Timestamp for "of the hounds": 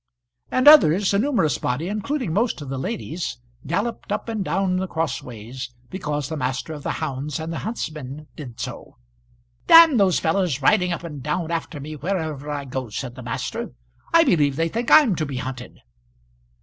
6.73-7.39